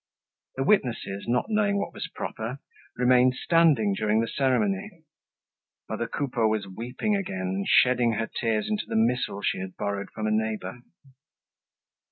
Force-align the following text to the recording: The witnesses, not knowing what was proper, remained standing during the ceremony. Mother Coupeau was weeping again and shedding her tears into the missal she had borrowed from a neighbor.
The 0.55 0.63
witnesses, 0.63 1.25
not 1.27 1.45
knowing 1.49 1.77
what 1.77 1.93
was 1.93 2.09
proper, 2.15 2.57
remained 2.97 3.35
standing 3.35 3.93
during 3.95 4.19
the 4.19 4.27
ceremony. 4.27 5.03
Mother 5.87 6.07
Coupeau 6.07 6.47
was 6.47 6.65
weeping 6.67 7.15
again 7.15 7.49
and 7.53 7.67
shedding 7.67 8.13
her 8.13 8.25
tears 8.25 8.67
into 8.67 8.85
the 8.87 8.95
missal 8.95 9.43
she 9.43 9.59
had 9.59 9.77
borrowed 9.77 10.09
from 10.09 10.25
a 10.25 10.31
neighbor. 10.31 10.79